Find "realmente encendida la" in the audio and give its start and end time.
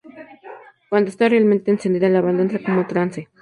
1.29-2.21